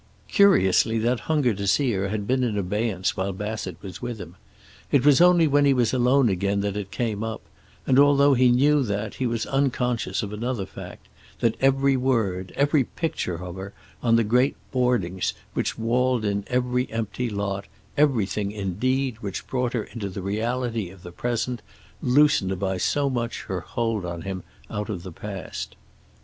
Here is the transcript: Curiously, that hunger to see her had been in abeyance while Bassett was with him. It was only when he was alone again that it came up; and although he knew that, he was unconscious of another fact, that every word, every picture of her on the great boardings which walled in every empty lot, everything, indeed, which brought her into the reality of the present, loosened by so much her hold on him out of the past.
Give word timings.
Curiously, 0.27 0.97
that 0.97 1.19
hunger 1.29 1.53
to 1.53 1.67
see 1.67 1.91
her 1.91 2.07
had 2.09 2.25
been 2.25 2.43
in 2.43 2.57
abeyance 2.57 3.15
while 3.15 3.31
Bassett 3.33 3.77
was 3.83 4.01
with 4.01 4.17
him. 4.17 4.35
It 4.91 5.05
was 5.05 5.21
only 5.21 5.45
when 5.47 5.63
he 5.63 5.75
was 5.75 5.93
alone 5.93 6.27
again 6.27 6.61
that 6.61 6.75
it 6.75 6.89
came 6.89 7.23
up; 7.23 7.41
and 7.85 7.99
although 7.99 8.33
he 8.33 8.49
knew 8.49 8.81
that, 8.81 9.13
he 9.21 9.27
was 9.27 9.45
unconscious 9.45 10.23
of 10.23 10.33
another 10.33 10.65
fact, 10.65 11.07
that 11.39 11.53
every 11.61 11.95
word, 11.97 12.51
every 12.55 12.83
picture 12.83 13.35
of 13.45 13.57
her 13.57 13.73
on 14.01 14.15
the 14.15 14.23
great 14.23 14.55
boardings 14.71 15.35
which 15.53 15.77
walled 15.77 16.25
in 16.25 16.45
every 16.47 16.91
empty 16.91 17.29
lot, 17.29 17.65
everything, 17.95 18.51
indeed, 18.51 19.17
which 19.21 19.45
brought 19.45 19.73
her 19.73 19.83
into 19.83 20.09
the 20.09 20.23
reality 20.23 20.89
of 20.89 21.03
the 21.03 21.11
present, 21.11 21.61
loosened 22.01 22.59
by 22.59 22.75
so 22.75 23.07
much 23.07 23.43
her 23.43 23.59
hold 23.59 24.03
on 24.03 24.23
him 24.23 24.41
out 24.71 24.89
of 24.89 25.03
the 25.03 25.11
past. 25.11 25.75